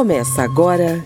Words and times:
Começa 0.00 0.42
agora 0.42 1.04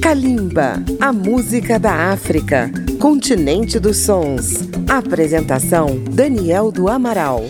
Kalimba, 0.00 0.74
a 1.00 1.12
música 1.12 1.80
da 1.80 2.12
África, 2.12 2.70
continente 3.00 3.80
dos 3.80 3.96
sons. 3.96 4.68
Apresentação 4.88 5.98
Daniel 6.08 6.70
do 6.70 6.88
Amaral. 6.88 7.44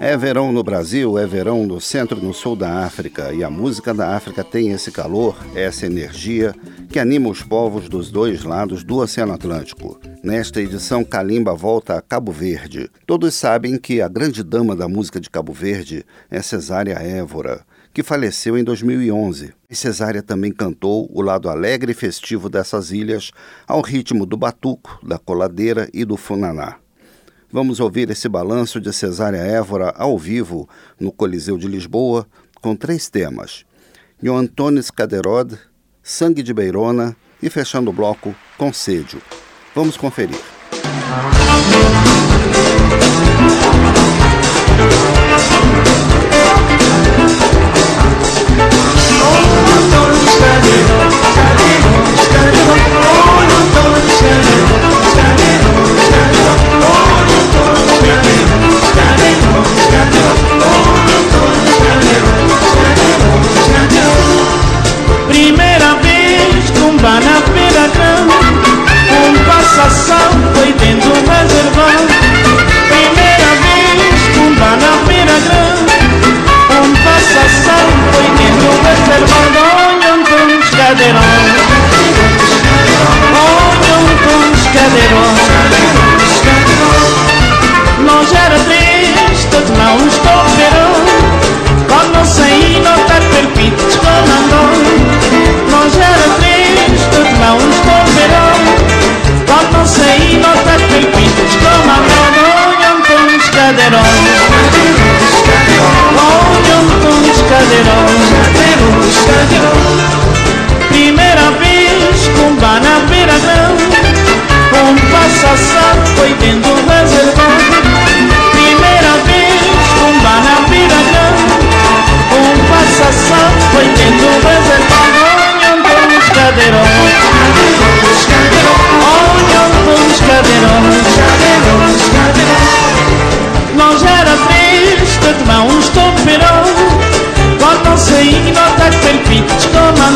É 0.00 0.16
verão 0.16 0.50
no 0.50 0.64
Brasil, 0.64 1.18
é 1.18 1.26
verão 1.26 1.66
no 1.66 1.78
centro 1.78 2.18
e 2.18 2.24
no 2.24 2.32
sul 2.32 2.56
da 2.56 2.78
África, 2.78 3.34
e 3.34 3.44
a 3.44 3.50
música 3.50 3.92
da 3.92 4.16
África 4.16 4.42
tem 4.42 4.72
esse 4.72 4.90
calor, 4.90 5.36
essa 5.54 5.84
energia 5.84 6.54
que 6.88 6.98
anima 6.98 7.28
os 7.28 7.42
povos 7.42 7.86
dos 7.86 8.10
dois 8.10 8.44
lados 8.44 8.82
do 8.82 8.96
Oceano 8.96 9.34
Atlântico. 9.34 10.00
Nesta 10.24 10.60
edição, 10.60 11.04
Kalimba 11.04 11.54
volta 11.54 11.98
a 11.98 12.00
Cabo 12.00 12.32
Verde. 12.32 12.90
Todos 13.06 13.34
sabem 13.34 13.78
que 13.78 14.00
a 14.00 14.08
grande 14.08 14.42
dama 14.42 14.74
da 14.74 14.88
música 14.88 15.20
de 15.20 15.28
Cabo 15.28 15.52
Verde 15.52 16.04
é 16.30 16.40
Cesária 16.40 16.94
Évora, 16.94 17.60
que 17.92 18.02
faleceu 18.02 18.56
em 18.56 18.64
2011. 18.64 19.52
E 19.68 19.74
Cesária 19.74 20.22
também 20.22 20.52
cantou 20.52 21.08
o 21.12 21.20
lado 21.20 21.48
alegre 21.48 21.92
e 21.92 21.94
festivo 21.94 22.48
dessas 22.48 22.90
ilhas 22.90 23.30
ao 23.66 23.80
ritmo 23.80 24.24
do 24.24 24.36
batuco, 24.36 24.98
da 25.02 25.18
coladeira 25.18 25.88
e 25.92 26.04
do 26.04 26.16
funaná. 26.16 26.76
Vamos 27.50 27.80
ouvir 27.80 28.08
esse 28.10 28.28
balanço 28.28 28.80
de 28.80 28.92
Cesária 28.92 29.38
Évora 29.38 29.92
ao 29.96 30.18
vivo 30.18 30.68
no 30.98 31.12
Coliseu 31.12 31.58
de 31.58 31.68
Lisboa 31.68 32.26
com 32.62 32.74
três 32.74 33.10
temas: 33.10 33.64
Nho 34.22 34.34
Antônio 34.34 34.82
Caderode, 34.92 35.58
Sangue 36.02 36.42
de 36.42 36.54
Beirona 36.54 37.14
e 37.42 37.50
fechando 37.50 37.90
o 37.90 37.92
bloco 37.92 38.34
Concêdio. 38.56 39.20
Vamos 39.74 39.96
conferir. 39.96 40.40
Primeira 50.32 51.11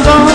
I'm 0.05 0.26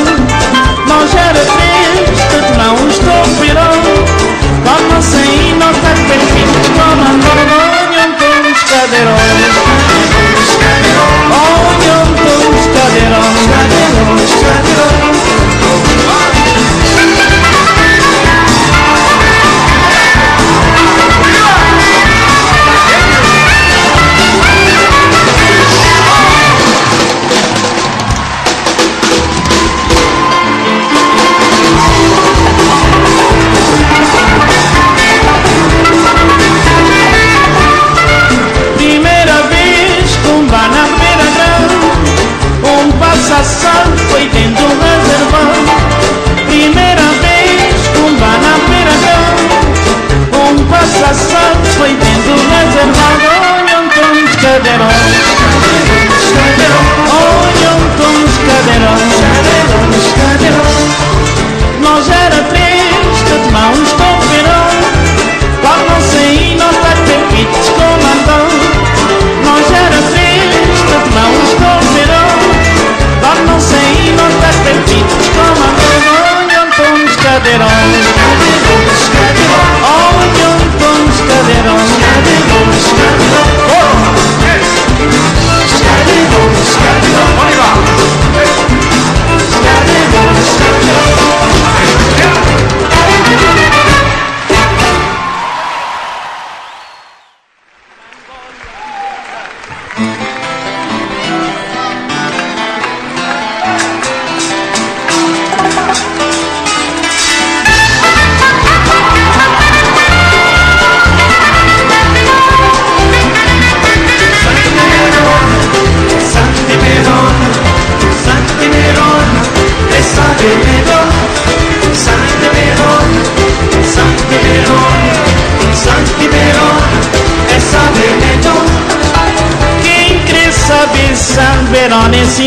verón 131.71 132.13
es 132.13 132.37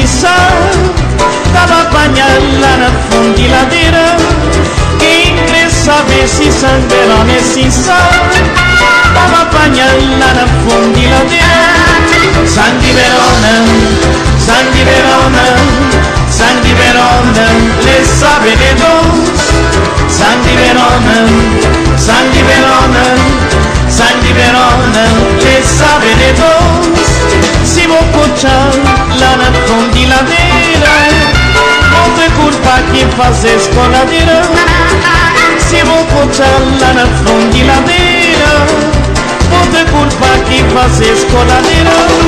dalla 1.52 1.88
bagnallana 1.90 2.90
fondi 3.08 3.48
la 3.48 3.64
fundiladera. 3.64 3.66
dera, 3.70 4.16
che 4.98 5.28
ingressa 5.28 6.02
versi 6.06 6.50
San 6.50 6.86
Verón 6.88 7.28
es 7.30 7.86
dalla 9.14 9.48
bagnallana 9.50 10.46
fondi 10.66 11.08
la 11.08 11.22
dera, 11.24 12.44
San 12.44 12.78
di 12.78 12.92
Verona, 12.92 13.52
San 14.36 14.70
di 14.72 14.82
Verona, 14.82 15.44
San 16.28 16.60
di 16.60 16.72
Verona, 16.72 17.46
le 17.82 18.04
sa 18.04 18.38
fazer 33.16 33.54
escoladeira 33.56 34.42
Se 35.58 35.82
vou 35.84 36.04
puxar 36.06 36.46
lá 36.80 36.92
na 36.94 37.06
fundiladeira 37.06 38.66
Vou 39.50 39.66
ter 39.68 39.84
culpa 39.90 40.28
que 40.46 40.62
fazer 40.74 41.12
escoladeira 41.12 42.23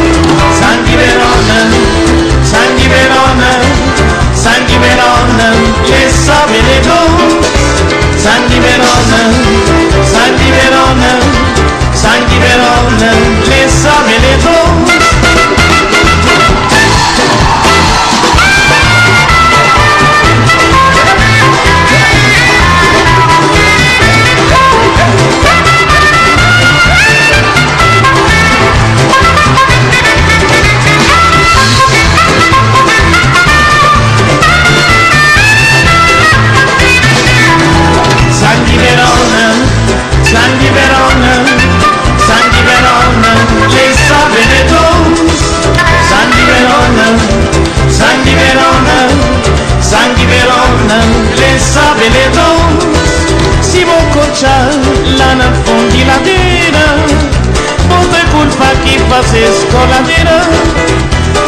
cose 59.27 59.47
scoladera 59.61 60.41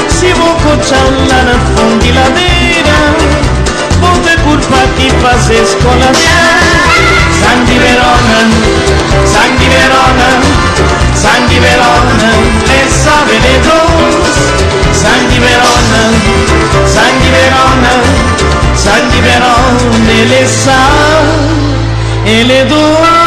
Si 0.07 0.33
vuoi 0.33 0.55
cocciare 0.63 1.27
la 1.27 1.59
fondiladera 1.75 2.99
Vote 4.01 4.37
colpa 4.43 4.77
ti 4.97 5.11
fase 5.21 5.65
scoladera 5.65 6.57
San 7.41 7.65
di 7.65 7.79
Verona, 7.79 8.39
San 9.25 9.57
di 9.57 9.67
Verona 9.67 10.77
San 11.15 11.47
Verona, 11.49 12.31
le 12.67 12.89
sabe 12.89 13.41
de 13.41 13.61
dos. 13.61 14.37
San 14.93 15.27
di 15.29 15.39
Verona, 15.39 16.03
San 16.85 17.19
Verona 17.21 17.93
San 18.75 19.09
di 19.09 19.21
Verona, 19.21 20.25
le 20.29 20.47
sa 20.47 20.79
e 22.25 22.65
dos. 22.67 23.18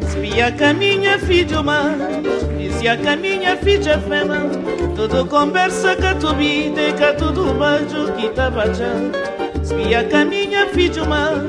Dizia 0.00 0.52
que 0.52 0.64
a 0.64 0.74
minha 0.74 1.18
filha 1.18 1.62
mais 1.62 2.45
Que 2.78 3.08
a 3.08 3.16
minha 3.16 3.56
filha 3.56 3.98
fema. 3.98 4.36
Tudo 4.94 5.26
conversa 5.26 5.96
que 5.96 6.14
tu 6.20 6.32
vida 6.34 6.92
Que 6.92 7.12
tudo 7.14 7.54
beijo 7.54 8.12
que 8.12 8.28
tava 8.28 8.64
que 10.04 10.14
a 10.14 10.24
minha 10.24 10.68
filha 10.68 11.04
mais 11.04 11.42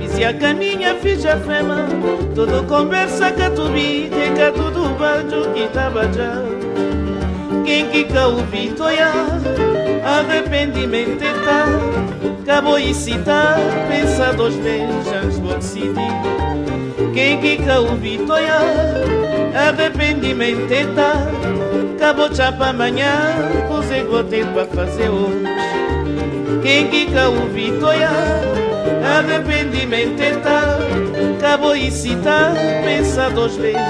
Dizia 0.00 0.34
que 0.34 0.44
a 0.44 0.52
minha 0.52 0.94
filha 0.96 1.36
fema. 1.38 1.86
Tudo 2.34 2.62
conversa 2.64 3.30
que 3.32 3.48
tu 3.50 3.68
vida 3.68 4.16
Que 4.34 4.52
tudo 4.52 4.90
beijo 4.98 5.50
que 5.54 5.66
tava 5.68 6.02
Quem 7.64 7.88
que 7.88 8.04
que 8.04 8.18
ouvi 8.18 8.72
toia 8.76 9.10
Arrependimento 10.04 11.22
está 11.24 11.64
Acabou 12.42 12.78
e 12.78 12.92
citar 12.92 13.56
Pensa 13.88 14.32
duas 14.34 14.54
vezes 14.56 15.38
vou 15.38 15.54
decidir 15.54 15.94
ouvi 17.70 18.18
toia 18.26 18.58
Arrependimento 19.54 20.94
tá 20.94 21.14
Acabou 21.96 22.34
chapa 22.34 22.66
amanhã 22.66 23.08
vou 24.04 24.22
ter 24.22 24.44
para 24.48 24.66
fazer 24.66 25.08
hoje. 25.08 25.44
Quem 26.62 26.88
que 26.88 27.08
ouvi 27.18 27.72
toia 27.80 28.10
Arrependimento 29.02 30.42
tá 30.42 30.78
Acabou 31.38 31.74
e 31.74 31.90
citar 31.90 32.52
Pensa 32.84 33.30
duas 33.30 33.56
vezes 33.56 33.80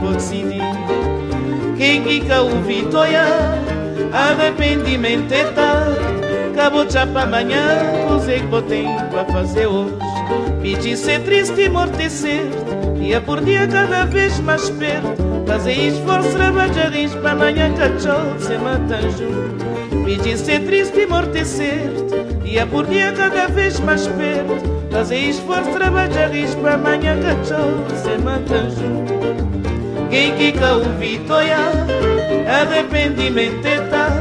vou 0.00 0.14
decidir. 0.14 0.60
Ouvi 2.40 2.82
toia 2.90 3.24
Arrependimento 4.12 5.54
tá 5.54 6.11
Acabou 6.52 6.88
chapa 6.88 7.22
amanhã 7.22 7.78
Pois 8.08 8.28
eu 8.28 8.46
vou 8.48 8.60
ter 8.60 8.84
para 9.10 9.24
fazer 9.24 9.66
hoje. 9.66 9.94
Pedir 10.60 10.96
ser 10.98 11.20
triste 11.20 11.62
e 11.62 11.68
mortecer 11.68 12.42
Dia 13.00 13.22
por 13.22 13.40
dia 13.40 13.66
cada 13.66 14.04
vez 14.04 14.38
mais 14.40 14.68
perto. 14.68 15.22
Fazer 15.46 15.72
esforço, 15.72 16.28
trabalhar 16.30 16.92
para 17.20 17.32
amanhã 17.32 17.72
cachorro 17.72 18.38
se 18.38 18.56
mata 18.58 19.00
junto. 19.10 20.04
Pedir 20.04 20.36
ser 20.36 20.60
triste 20.60 21.00
e 21.00 21.06
mortecer 21.06 21.90
Dia 22.44 22.66
por 22.66 22.86
dia 22.86 23.12
cada 23.12 23.48
vez 23.48 23.80
mais 23.80 24.06
perto. 24.06 24.90
Fazer 24.90 25.18
esforço, 25.30 25.70
trabalhar 25.70 26.30
para 26.60 26.74
amanhã 26.74 27.18
cachorro 27.22 27.86
se 27.96 28.22
mata 28.22 28.68
junto. 28.70 29.32
Quem 30.10 30.36
que 30.36 30.52
ouvi 30.62 31.18
toia 31.26 31.56
Arrependimento 32.46 33.66
é 33.66 33.80
tal 33.88 34.11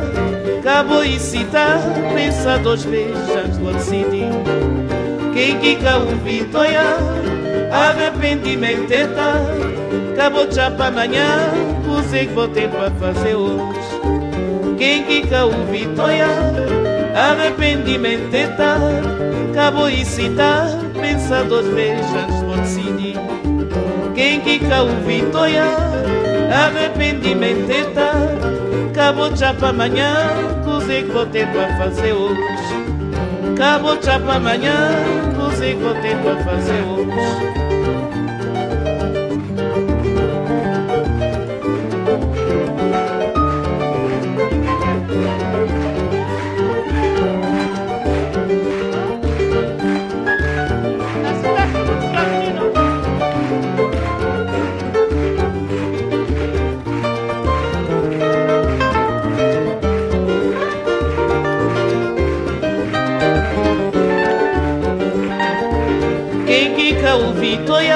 E 1.05 1.19
citar 1.19 1.79
Pensa 2.15 2.57
duas 2.59 2.83
vezes 2.83 3.29
antes 3.35 3.57
de 3.57 3.73
decidir 3.73 4.29
Quem 5.33 5.59
que 5.59 5.77
ouvi 5.85 6.43
toia 6.45 7.31
arrependimento 7.71 8.91
é 8.91 9.07
tal. 9.07 10.13
Acabou 10.13 10.51
já 10.51 10.69
para 10.69 10.87
amanhã, 10.87 11.25
você 11.85 12.25
que 12.25 12.33
vou 12.33 12.47
ter 12.49 12.69
para 12.69 12.91
fazer 12.91 13.35
hoje. 13.35 13.79
Quem 14.77 15.03
que 15.03 15.33
o 15.33 15.65
vitória, 15.71 16.27
arrependimento 17.15 18.33
é 18.33 18.47
tal. 18.47 18.79
Acabou 19.51 19.89
e 19.89 20.05
citar, 20.05 20.67
pensa 20.99 21.43
duas 21.43 21.67
vezes 21.67 22.05
antes 22.13 22.41
vou 22.41 22.57
decidir 22.57 23.17
Quem 24.15 24.39
que 24.41 24.59
o 24.65 25.05
vitória, 25.05 25.63
arrependimento 26.51 27.71
é 27.71 27.83
tal 27.93 28.60
Acabou 29.01 29.35
já 29.35 29.51
para 29.51 29.69
amanhã, 29.69 30.13
você 30.63 31.01
que 31.01 31.11
vou 31.11 31.25
ter 31.25 31.47
para 31.51 31.75
fazer 31.75 32.13
hoje 32.13 32.37
Acabou 33.51 33.99
já 33.99 34.19
para 34.19 34.35
amanhã, 34.35 34.75
você 35.35 35.73
que 35.73 35.81
vou 35.81 35.95
ter 35.95 36.15
para 36.17 36.37
fazer 36.43 36.83
hoje 36.83 37.70
era 67.11 67.17
un 67.17 67.33
vitória? 67.33 67.95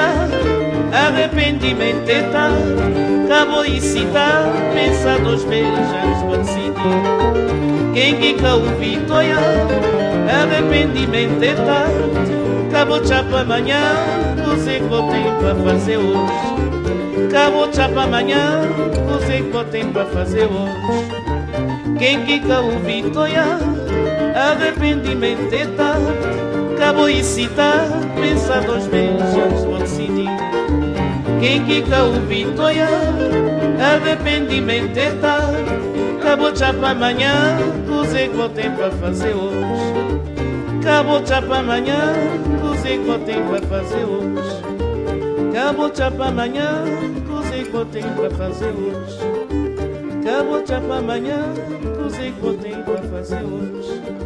Arrependimento 0.92 2.08
está. 2.08 2.50
tal 2.50 3.24
Acabou 3.24 3.64
de 3.64 3.80
citar 3.80 4.44
Pensa 4.74 5.18
dois 5.18 5.42
beijos 5.44 5.72
pode 6.26 6.42
decidir 6.42 6.72
Quem 7.94 8.16
fica 8.16 8.54
o 8.54 8.62
vitória 8.78 9.36
Arrependimento 10.42 11.42
está. 11.42 11.64
tal 11.64 12.68
Acabou 12.68 13.00
de 13.00 13.08
chapa 13.08 13.40
amanhã 13.40 13.80
Você 14.46 14.80
que 14.80 14.88
tem 14.88 15.24
para 15.40 15.54
fazer 15.64 15.96
hoje 15.96 17.30
Cabo 17.32 17.66
de 17.66 17.76
chapa 17.76 18.02
amanhã 18.02 18.60
Você 19.08 19.42
que 19.42 19.64
tem 19.70 19.92
para 19.92 20.04
fazer 20.06 20.44
hoje 20.44 21.98
Quem 21.98 22.24
fica 22.26 22.60
o 22.60 22.78
vitória 22.80 23.44
Arrependimento 24.34 25.52
está. 25.54 25.94
tal 25.94 26.55
Acabou 26.76 27.08
e 27.08 27.24
citar, 27.24 27.88
pensa 28.20 28.60
dois 28.60 28.86
beijos, 28.86 29.64
vou 29.64 29.78
decidir. 29.78 30.28
Quem 31.40 31.64
quica 31.64 32.04
o 32.04 32.12
vitória, 32.26 32.86
arrependimento 33.80 34.96
é 34.98 35.10
tarde. 35.12 35.56
Acabou 36.20 36.54
já 36.54 36.74
para 36.74 36.90
amanhã, 36.90 37.58
usei 37.88 38.28
que 38.28 38.48
tem 38.50 38.70
para 38.72 38.90
fazer 38.90 39.34
hoje. 39.34 39.56
Acabou 40.80 41.24
já 41.24 41.40
para 41.40 41.58
amanhã, 41.58 42.12
usei 42.70 42.98
que 42.98 43.18
tem 43.20 43.42
para 43.42 43.62
fazer 43.62 44.04
hoje. 44.04 44.62
Acabou 45.50 45.90
já 45.94 46.10
para 46.10 46.26
amanhã, 46.26 46.84
usei 47.40 47.64
que 47.64 47.84
tem 47.86 48.02
para 48.02 48.30
fazer 48.30 48.68
hoje. 48.68 49.18
Acabou 50.20 50.66
já 50.66 50.80
para 50.80 50.96
amanhã, 50.96 51.42
usei 52.06 52.32
que 52.32 52.52
tem 52.62 52.82
para 52.82 53.02
fazer 53.02 53.42
hoje. 53.44 54.25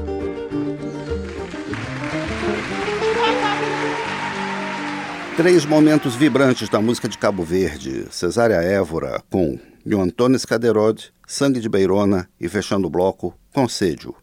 Três 5.40 5.64
momentos 5.64 6.14
vibrantes 6.14 6.68
da 6.68 6.82
música 6.82 7.08
de 7.08 7.16
Cabo 7.16 7.42
Verde. 7.42 8.04
Cesária 8.10 8.56
Évora 8.56 9.22
com 9.30 9.58
Nho 9.86 9.98
Antônio 10.02 10.38
Scaderod, 10.38 11.10
Sangue 11.26 11.60
de 11.60 11.66
Beirona 11.66 12.28
e 12.38 12.46
fechando 12.46 12.86
o 12.86 12.90
bloco, 12.90 13.34
Concêdio. 13.50 14.14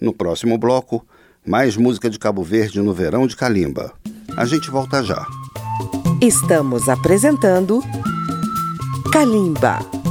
No 0.00 0.12
próximo 0.12 0.58
bloco, 0.58 1.06
mais 1.46 1.76
música 1.76 2.10
de 2.10 2.18
Cabo 2.18 2.42
Verde 2.42 2.82
no 2.82 2.92
verão 2.92 3.28
de 3.28 3.36
Calimba. 3.36 3.92
A 4.36 4.44
gente 4.44 4.72
volta 4.72 5.04
já. 5.04 5.24
Estamos 6.20 6.88
apresentando 6.88 7.80
Calimba. 9.12 10.03